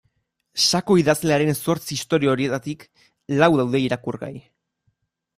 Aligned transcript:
Sako 0.77 0.95
idazlearen 1.01 1.51
zortzi 1.57 1.97
istorio 1.99 2.31
horietarik 2.33 2.85
lau 3.43 3.49
daude 3.61 3.83
irakurgai. 3.89 4.33